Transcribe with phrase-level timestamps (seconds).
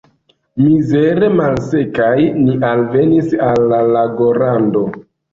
[0.59, 2.15] Mizere malsekaj
[2.45, 4.83] ni alvenis al la lagorando.